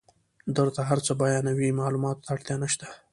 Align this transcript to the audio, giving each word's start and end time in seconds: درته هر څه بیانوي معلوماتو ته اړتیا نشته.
درته 0.55 0.81
هر 0.89 0.99
څه 1.05 1.11
بیانوي 1.21 1.69
معلوماتو 1.79 2.21
ته 2.23 2.29
اړتیا 2.35 2.55
نشته. 2.63 2.87